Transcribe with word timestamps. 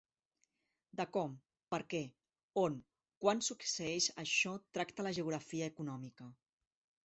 De 1.01 1.05
com, 1.17 1.35
perquè, 1.75 2.01
on, 2.63 2.79
quan 3.25 3.45
succeeix 3.51 4.09
això 4.27 4.57
tracta 4.79 5.09
la 5.09 5.15
geografia 5.23 5.73
econòmica. 5.77 6.35